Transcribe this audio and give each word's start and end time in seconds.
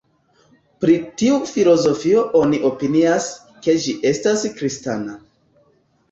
Pri 0.83 0.93
tiu 1.21 1.33
filozofio 1.49 2.23
oni 2.39 2.59
opinias, 2.69 3.27
ke 3.67 3.75
ĝi 3.83 3.93
estas 4.13 4.47
kristana. 4.61 5.15